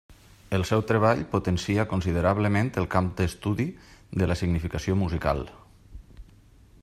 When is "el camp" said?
2.83-3.11